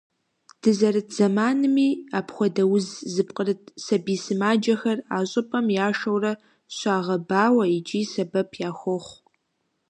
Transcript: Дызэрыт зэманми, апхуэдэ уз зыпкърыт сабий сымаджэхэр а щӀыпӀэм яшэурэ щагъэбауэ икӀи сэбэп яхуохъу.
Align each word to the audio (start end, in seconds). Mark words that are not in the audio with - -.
Дызэрыт 0.61 1.09
зэманми, 1.15 1.89
апхуэдэ 2.17 2.63
уз 2.75 2.87
зыпкърыт 3.13 3.61
сабий 3.85 4.19
сымаджэхэр 4.23 4.97
а 5.15 5.17
щӀыпӀэм 5.29 5.67
яшэурэ 5.85 6.33
щагъэбауэ 6.77 7.65
икӀи 7.77 8.01
сэбэп 8.11 8.49
яхуохъу. 8.69 9.13